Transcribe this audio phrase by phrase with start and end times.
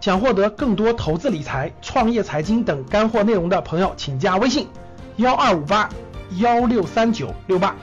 [0.00, 4.68] 想获得更多投资理财、创业财经等干货内容的朋友，请加微信
[5.16, 5.90] 幺二五八
[6.38, 7.76] 幺六三九六八。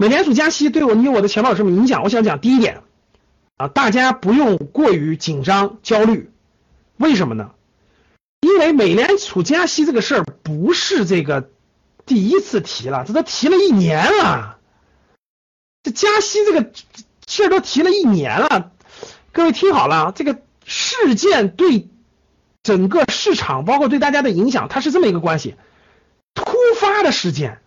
[0.00, 2.04] 美联储加息对我你我的钱包有什么影响？
[2.04, 2.82] 我想讲第一点
[3.56, 6.30] 啊，大家不用过于紧张焦虑，
[6.98, 7.50] 为什么呢？
[8.58, 11.48] 因为美联储加息这个事儿不是这个
[12.04, 14.58] 第一次提了，这都提了一年了。
[15.84, 16.72] 这加息这个
[17.26, 18.72] 事儿都提了一年了，
[19.32, 21.88] 各位听好了，这个事件对
[22.64, 25.54] 整个市场，包括对大家的影响，它是这么一个关系：
[26.34, 27.60] 突发的事件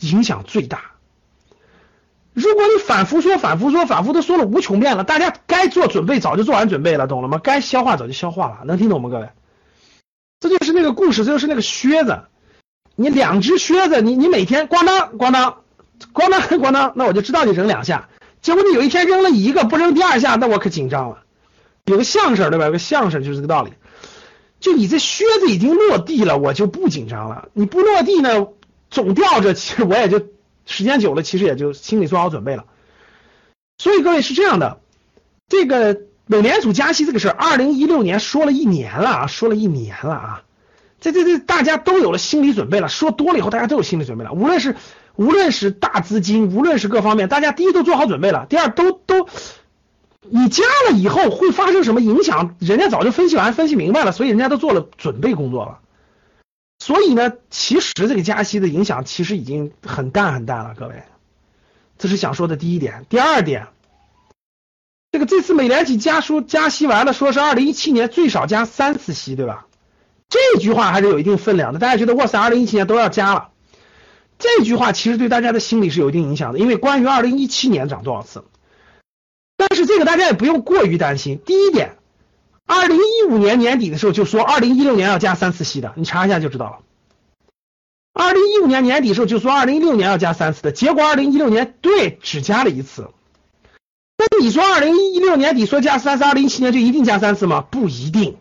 [0.00, 0.92] 影响最大。
[2.32, 7.38] 如果你反复说、反复说、反复都说了无穷遍了，大家该做准备早就做完准备了，懂了吗？
[7.38, 9.28] 该消化早就消化了，能听懂吗，各位？
[10.42, 12.24] 这就是那个故事，这就是那个靴子。
[12.96, 15.62] 你两只靴子，你你每天咣当咣当
[16.12, 18.08] 咣当咣当，那我就知道你扔两下。
[18.40, 21.22] 结果你有一天扔了一个，不扔第二下，那我可紧张了。
[21.86, 22.66] 有个相声对吧？
[22.66, 23.72] 有个相声就是这个道理。
[24.60, 27.48] 就你这靴子已经落地了，我就不紧张了。
[27.52, 28.48] 你不落地呢，
[28.90, 30.20] 总吊着，其实我也就。
[30.64, 32.66] 时间久了，其实也就心里做好准备了。
[33.78, 34.78] 所以各位是这样的，
[35.48, 40.42] 这个美联储加息这个事儿，二零一六年说了一年了啊，说了一年了啊，
[41.00, 42.88] 这这这大家都有了心理准备了。
[42.88, 44.32] 说多了以后，大家都有心理准备了。
[44.32, 44.76] 无论是
[45.16, 49.28] 无论是大资金，无论是各方面，大家第一都做好准备了，第二都都
[50.20, 55.80] 你加了以后会发生什么影响，人家早就分析完、分析明白了，所以人家都做了准备工作了。
[56.78, 61.02] 所以呢，其实这个加息的影响其实已经很淡很淡了，各位，
[61.98, 63.04] 这是想说的第一点。
[63.08, 63.66] 第二点，
[65.12, 69.66] 这个这次美联储加书加息完了，说是二零一七年最少加三次息，对吧？
[70.28, 71.78] 这句话还是有一定分量的。
[71.78, 73.50] 大家觉得哇塞，二零一七年都要加了，
[74.38, 78.42] 这句话其实对大家的心理是有一定影响的，因为关于二零一七年涨多少次，
[79.56, 81.38] 但是这个大家也不用过于担心。
[81.46, 81.96] 第一点。
[82.64, 86.78] 二零一五年年底的时候就说二零一六年要加三次息的，你查一下就知道了。
[88.14, 93.10] 二零一五年年底时候就说二零一六年要加三次的，结果二零一六年对只加了一次。
[94.40, 97.60] 你说二零一六年底说加三次，二零一七年就一定加三次吗？
[97.60, 98.38] 不一定，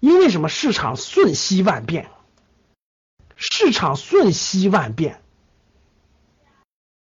[0.00, 0.48] 因为什么？
[0.48, 2.10] 市场瞬息万变，
[3.36, 5.20] 市场瞬息万变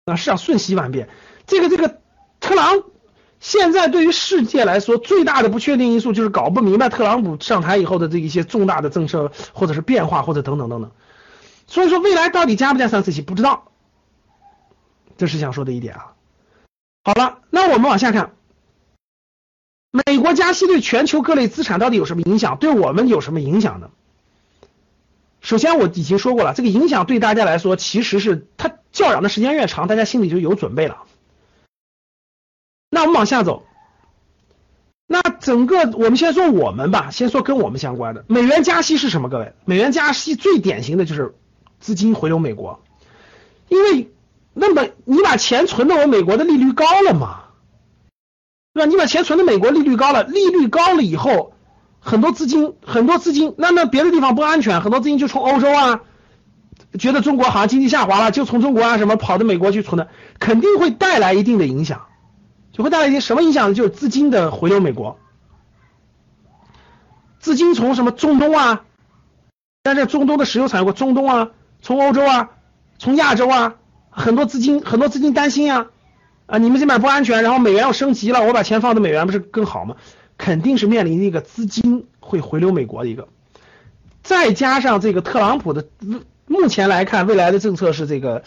[0.05, 0.15] 啊！
[0.15, 1.09] 市场瞬息万变，
[1.45, 1.99] 这个这个
[2.39, 2.83] 特朗。
[3.39, 10.89] 现在对于世界来说，最大的不确定因素就是搞不明白特朗普上台以后的这一些重大的政策或者是变化或者等等等等。
[11.67, 13.71] 所以说未来到底加不加三次息不知道，
[15.17, 16.14] 这是想说的一点啊。
[17.05, 18.33] 好了，那我们往下看，
[19.91, 22.57] 美国加息对全球各类资产到底有什么影响？
[22.57, 23.91] 对我们有什么影响呢？
[25.39, 31.03] 首先我已经说过了，这个影响对大家来说，其实是它叫嚷的时间越长，大家心里就有准备了。
[32.89, 33.67] 那我们往下走，
[35.05, 39.29] 那整个我们先说我们吧，先说跟我们相关的美元加息是什么？
[39.29, 41.35] 各位，美元加息最典型的就是
[41.79, 42.83] 资金回流美国，
[43.67, 44.09] 因为
[44.57, 47.43] 那么你把钱存到我美国的利率高了嘛，
[48.73, 48.89] 对吧？
[48.89, 51.53] 你把钱存到美国利率高了，利率高了以后，
[51.99, 56.01] 很多资金很多资金，那那别的地方不安全，很多资金就从欧洲啊，
[56.97, 60.07] 觉得中国好像经济下滑了，就从中国啊什么跑到美国去存的，
[60.39, 62.07] 肯定会带来一定的影响。
[62.71, 63.73] 就会带来一些什么影响呢？
[63.73, 65.17] 就是资金的回流美国，
[67.39, 68.83] 资金从什么中东啊，
[69.81, 71.51] 但是中东的石油产国，中东啊，
[71.81, 72.49] 从欧洲啊，
[72.99, 73.75] 从亚洲啊，
[74.15, 75.87] 很多资金很多资金担心啊
[76.45, 79.95] 啊，你们这边不安全，然后美元要升级了，我把钱放到美元不是更好吗？
[80.37, 83.27] 肯定是面临一个资金会回流美国的一个，
[84.23, 85.87] 再加上这个特朗普的
[86.47, 88.43] 目前来看，未来的政策是这个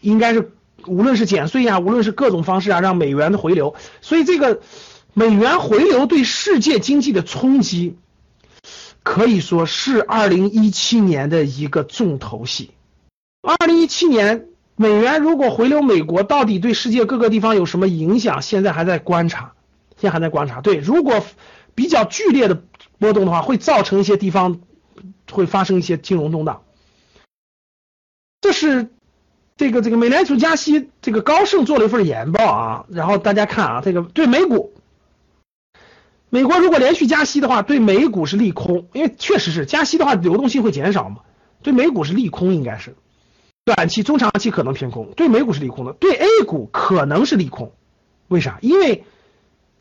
[0.00, 0.52] 应该是。
[0.84, 4.62] 无论是减税啊，无论是各种方式啊，让美元的回流，所以这个
[5.14, 7.96] 美元回流对世界经济的冲击，
[9.04, 12.72] 可以说是二零一七年的一个重头戏。
[13.42, 14.46] 二零一七年
[14.76, 18.42] 美元如果回流美国，到底对世界各个地方有什么影响？
[18.42, 19.52] 现在还在观察，
[19.96, 20.60] 现在还在观察。
[20.60, 21.24] 对，如果
[21.74, 22.62] 比较剧烈的
[22.98, 24.60] 波动的话，会造成一些地方
[25.30, 26.62] 会发生一些金融动荡，
[28.40, 28.88] 这是。
[29.54, 34.72] 这个这个美联储加息，这个高盛做了一份研报啊，然后大家看啊，这个对美股，
[36.30, 41.20] 美国如果连续加息的话，对美股是利空，因为确实是加息的话，流动性会减少嘛，
[41.62, 42.96] 对美股是利空，应该是
[43.64, 47.72] 短期、中长期可能偏空，对美股是利空的，对 A 股可能是利空，
[48.28, 48.58] 为啥？
[48.60, 49.04] 因为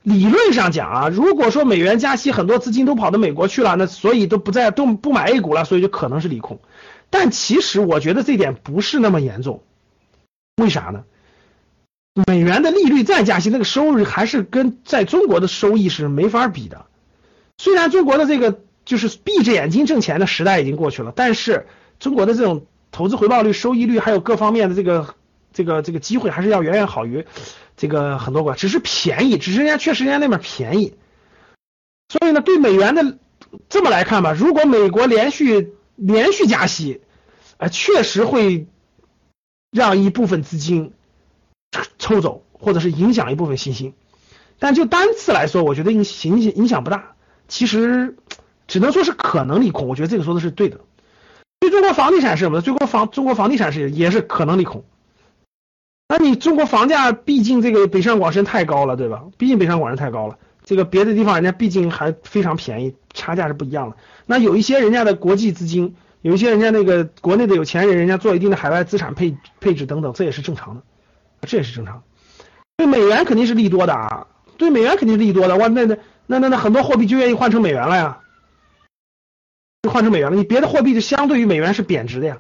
[0.04, 6.60] 理论上讲啊，如果说美元加息，很多资金都跑到美国去了，那所以都不在都不买 A 股了，所以就可能是利空。
[7.10, 9.63] 但其实我觉得这点不是那么严重，
[10.57, 11.04] 为啥呢？
[12.28, 16.86] 美元的利率再加息，那个收入还是跟在中国的收益是没法比的。
[17.57, 21.68] 虽然中国的这个就是闭着眼睛挣钱的时代已经过去了，但是
[22.00, 25.16] 中国的这种投资回报率、收益率还有各方面的这个
[25.54, 27.26] 这个这个机会，还是要远远好于。
[27.78, 30.94] 这个很多国只是便宜，只是人家确实人家那边便宜，
[32.10, 33.18] 所以呢，对美元的
[33.70, 37.02] 这么来看吧，如果美国连续连续加息，
[37.58, 38.68] 呃，确实会
[39.72, 40.94] 让一部分资金
[41.98, 43.96] 抽走，或者是影响一部分信心。
[44.60, 47.16] 但就单次来说，我觉得影影影响不大。
[47.48, 48.16] 其实
[48.68, 50.82] 只能说是可能利空，我觉得这个说的是对的。
[51.62, 52.60] 对中国房地产是什么？
[52.62, 54.84] 中国房中国房地产是也是可能利空。
[56.10, 59.24] 那你中国房价毕竟这个北上广深太高了，对吧？
[59.38, 63.96] 毕竟北上广深太高了，这个别的地方人家毕竟还非常便宜，差价是不一样的。
[64.25, 70.81] 那有一些人家的国际资金，有一些人家那个国内的有钱人，人家做一定的海外资产配配置等等，这也是正常的，
[71.48, 72.02] 这也是正常。
[72.75, 74.25] 对美元肯定是利多的啊，
[74.57, 75.56] 对美元肯定是利多的。
[75.57, 78.20] 哇，那那那那那很多货币就愿意换成美元了呀，
[79.89, 80.38] 换成美元了。
[80.38, 82.39] 你别的货币就相对于美元是贬值的呀，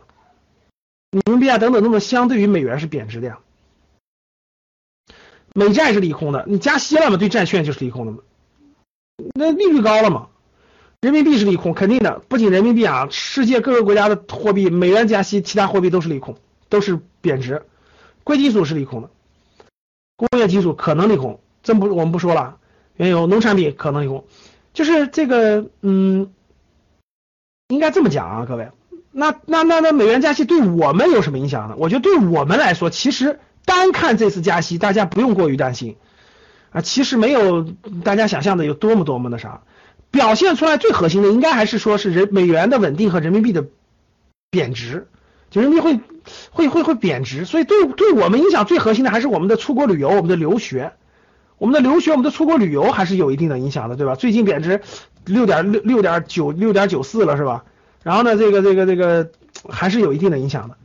[1.11, 3.39] 人民币啊等等等等，相对于美元是贬值的呀。
[5.53, 7.17] 美债是利空的，你加息了嘛？
[7.17, 8.19] 对债券就是利空的嘛？
[9.33, 10.27] 那利率高了嘛？
[11.01, 12.19] 人民币是利空，肯定的。
[12.29, 16.37] 不仅人民币啊，世界各个国家的货币，美元加息，其他货币都是利空，
[16.69, 17.63] 都是贬值。
[18.23, 19.09] 贵金属是利空的，
[20.15, 22.59] 工业金属可能利空，这不我们不说了。
[22.95, 24.25] 原油、农产品可能利空，
[24.73, 26.31] 就是这个，嗯，
[27.71, 28.69] 应该这么讲啊，各位。
[29.11, 31.75] 那那那那美元加息对我们有什么影响呢？
[31.77, 33.39] 我觉得对我们来说，其实。
[33.63, 35.95] 单看这次加息，大家不用过于担心
[36.71, 37.61] 啊，其实没有
[38.03, 39.61] 大家想象的有多么多么的啥，
[40.09, 43.67] 表现出来最核心的应该还是说是人美元的稳定和人民币的
[44.49, 45.07] 贬值，
[45.51, 45.99] 就人民币会
[46.49, 50.93] 会会会贬值，所以对对我们影响最核心的还是我们的出国旅游、我们的留学、
[51.61, 54.15] 我们的留学、我们的出国旅游还是有一定的影响的，对吧？
[54.15, 54.81] 最近贬值
[55.25, 57.65] 六点六六点九六点九四了，是吧？
[58.01, 59.29] 然后呢，这个这个这个
[59.69, 60.77] 还是有一定的影响的。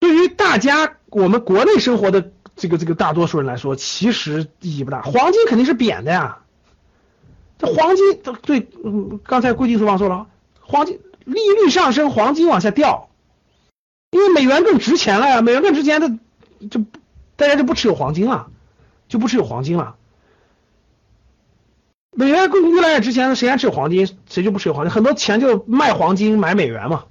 [0.00, 5.00] 对于大家，我们国内生活的这个这个大多数人来说，其实意义不大。
[5.02, 6.38] 黄金肯定是贬的呀，
[7.56, 10.26] 这黄金对，嗯，刚才贵金属忘说了，
[10.60, 13.10] 黄金利率上升，黄金往下掉，
[14.10, 16.10] 因为美元更值钱了呀，美元更值钱的
[16.68, 16.84] 就
[17.36, 18.48] 大家就不持有黄金了，
[19.12, 19.96] 就不持有黄金了。
[22.14, 24.08] 美元更越来越值钱，谁还持有黄金？
[24.26, 24.90] 谁就不持有黄金？
[24.90, 27.04] 很多钱就卖黄金买美元嘛。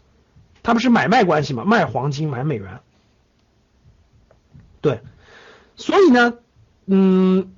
[0.63, 1.63] 它不是买卖关系嘛？
[1.63, 2.80] 卖黄金买美元，
[4.80, 5.01] 对，
[5.75, 6.36] 所以呢，
[6.86, 7.51] 嗯，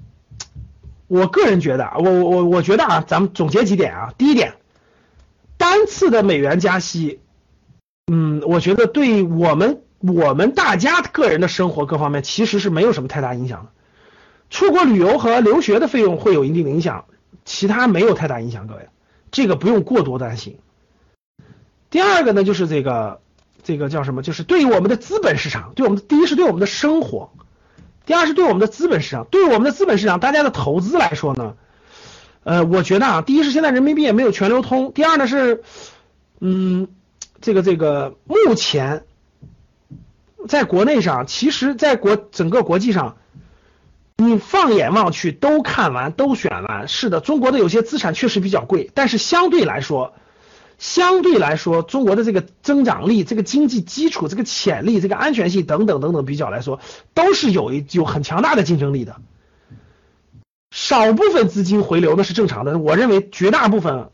[1.08, 4.14] 我个人觉得啊，我我我觉得啊，咱们总结几点啊。
[4.18, 4.56] 第一点，
[5.58, 7.20] 单次的美元加息，
[8.08, 13.72] 嗯，我觉得对我们我们大家个人的生活各方面其实是没有什么太大影响的。
[14.54, 17.06] 出国旅游和留学的费用会有一定的影响，
[17.44, 18.88] 其他没有太大影响，各位，
[19.32, 20.60] 这个不用过多担心。
[21.90, 23.20] 第二个呢，就是这个，
[23.64, 24.22] 这个叫什么？
[24.22, 27.32] 就是对于我们的资本市场，对我们第一是对我们的生活，
[28.06, 29.26] 第二是对我们的资本市场。
[29.26, 31.56] 对我们的资本市场，大家的投资来说呢，
[32.44, 35.64] 呃，我觉得啊，第一是现在人民币也没有全流通，第二呢是，
[36.40, 36.90] 嗯，
[37.42, 39.06] 这个这个目前
[40.48, 43.18] 在国内上，其实在国整个国际上，
[44.18, 50.14] 你放眼望去都看完都选完，是的，中国的有些资产确实比较贵，但是相对来说。
[50.80, 56.82] 相对来说，中国的这个增长力、这个经济基础、这个潜力、这个安全性等等等等比较来说，
[57.14, 59.16] 都是有一有很强大的竞争力的。
[60.72, 64.10] 少部分资金回流那是正常的，我认为绝大部分，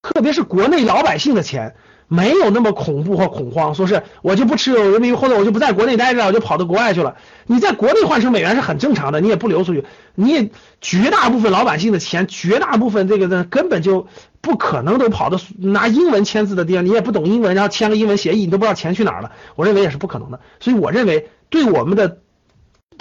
[0.00, 1.76] 特别是国内老百姓的钱。
[2.12, 7.16] 没有那么恐怖或恐慌，说是我就不持有人民币，或者我就不在国内待着，我就跑到国外去了。
[7.46, 10.50] 你在国内换成美元是很正常的，你也不流出去，你也
[10.82, 14.08] 绝大部分老百姓的钱，绝大部分这个呢根本就
[14.42, 19.32] 不可能都跑到拿英文签字的地方，你也不懂英文，然后签个英文协议，你都不知道钱去哪儿了。
[19.56, 20.40] 我认为也是不可能的。
[20.60, 22.18] 所以我认为对我们的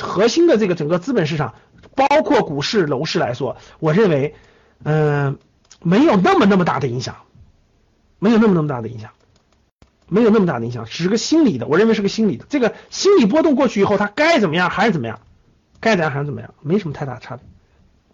[0.01, 1.55] 核心的这个整个资本市场，
[1.95, 4.35] 包括股市、楼市来说，我认为
[4.83, 5.37] 嗯
[5.83, 7.15] 没有那么那么大的影响。
[8.21, 9.09] 没有那么那么大的影响，
[10.07, 12.45] 没有那么大的影响，只是个心理的，我认为是个心理的。
[12.49, 15.19] 这个心理波动过去以后，它该怎么样还是怎么样，
[15.79, 17.43] 该怎样还是怎么样，没什么太大差别。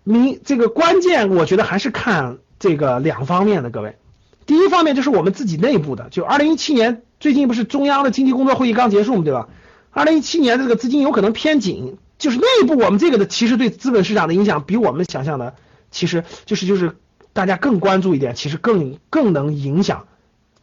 [0.06, 3.98] 你这个关键，我觉得还是看这个两方面的，各位。
[4.46, 9.50] 第一方面就是我们自己内部的，就二零一七年最近不是中央的经济工作会议刚结束嘛，对吧？
[9.92, 15.56] 二零一七年这个资金有可能偏紧，就是内部我们这个的其实对资本市场的影响比我们想象的，
[15.92, 16.96] 其实就是就是
[17.38, 20.08] 大家更关注一点，其实更更能影响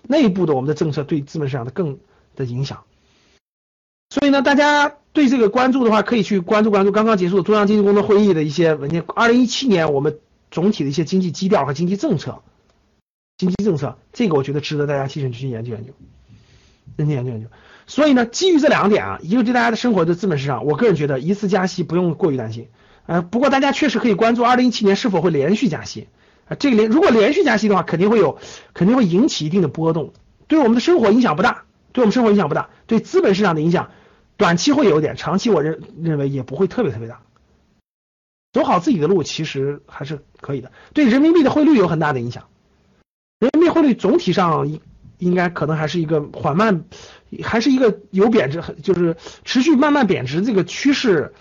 [0.03, 2.01] 内部的我们的政策对资本市场的更
[2.35, 2.83] 的影响。
[4.11, 9.05] 所以呢，大家对这个关注的话，可以去关注关注刚刚结束的中央经济工作会议的一些文件。
[9.07, 10.19] 二零一七年我们
[10.51, 12.43] 总体的一些经济基调和经济政策，
[13.39, 15.93] 经济政策这个我觉得值得大家提前去研究研究，
[16.97, 17.47] 认真研究研究。
[17.87, 22.67] 所以呢，基于这两点啊，一个对大家的生活的资本市场，我个人觉得一次加息不用过于担心。
[23.07, 26.09] 呃，不过大家确实可以关注二零一七年是否会连续加息
[26.47, 26.57] 啊。
[26.59, 28.39] 这个连如果连续加息的话，肯定会有
[28.73, 30.13] 肯定会引起一定的波动，
[30.47, 33.91] 对我们的生活影响不大，对我们生活影响不大，对资本市场的影响。
[34.37, 37.21] 短期会有点，长期我认认为也不会特别特别大。
[38.53, 40.73] 走好自己的路其实还是可以的。
[40.93, 42.49] 对人民币的汇率有很大的影响，
[43.39, 44.81] 人民币汇率总体上应
[45.19, 46.85] 应该可能还是一个缓慢，
[47.43, 51.33] 还是一个有贬值，就是持续慢慢贬值这个趋势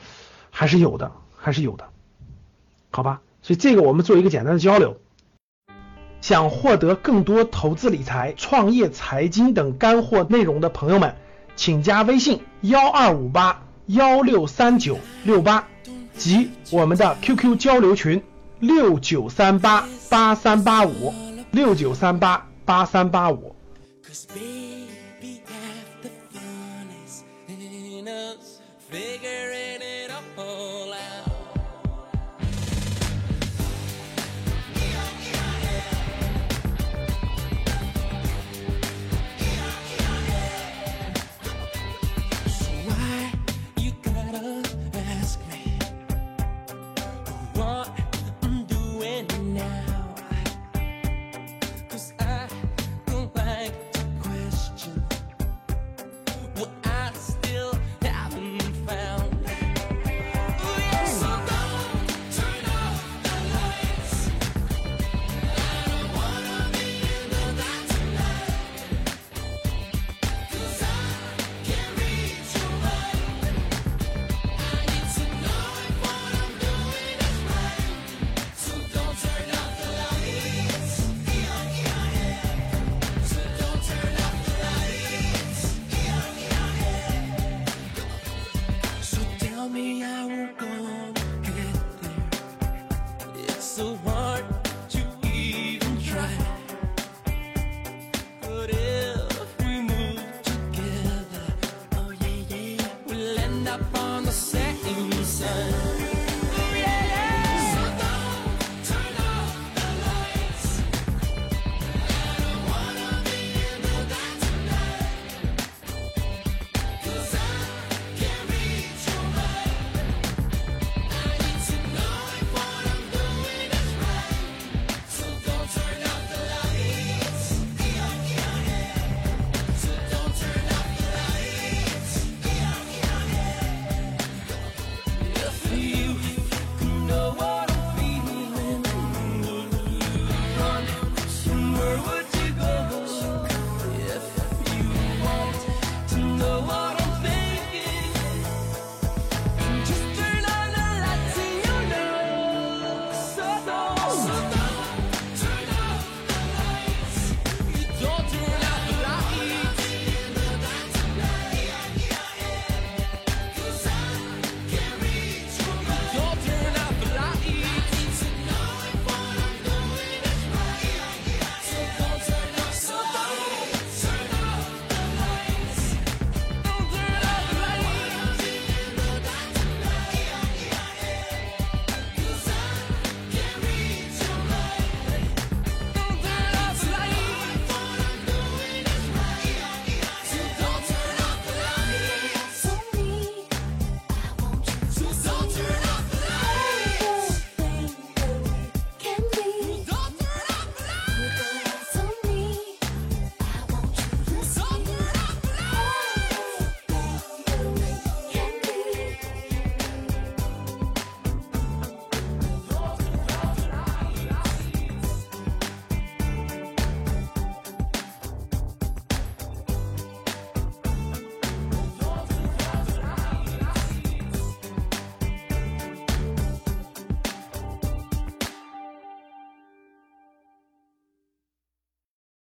[0.51, 1.89] 还是有的，还是有的，
[2.91, 3.21] 好吧？
[3.43, 4.97] 所以这个我们做一个简单的交流。
[6.21, 11.15] 想获得更多投资理财、创业、财经等干货内容的朋友们。
[11.55, 15.67] 请加微信幺二五八幺六三九六八
[16.15, 18.21] 及我们的 QQ 交流群
[18.59, 21.13] 六九三八八三八五
[21.51, 23.55] 六九三八八三八五。